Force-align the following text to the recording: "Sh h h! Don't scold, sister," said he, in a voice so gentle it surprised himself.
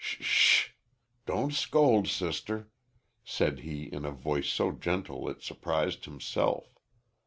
"Sh 0.03 0.17
h 0.19 0.65
h! 0.65 0.75
Don't 1.27 1.53
scold, 1.53 2.07
sister," 2.07 2.71
said 3.23 3.59
he, 3.59 3.83
in 3.83 4.03
a 4.03 4.09
voice 4.11 4.47
so 4.49 4.71
gentle 4.71 5.29
it 5.29 5.43
surprised 5.43 6.05
himself. 6.05 6.75